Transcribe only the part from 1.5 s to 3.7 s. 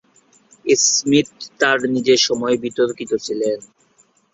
তার নিজের সময়ে বিতর্কিত ছিলেন।